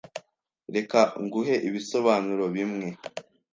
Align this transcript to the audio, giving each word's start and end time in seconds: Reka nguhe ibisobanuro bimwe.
Reka 0.75 0.99
nguhe 1.23 1.55
ibisobanuro 1.67 2.43
bimwe. 2.55 2.87